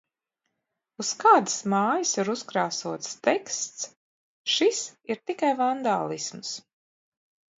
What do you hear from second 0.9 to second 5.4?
Uz kādas mājas ir uzkrāsots teksts "šis ir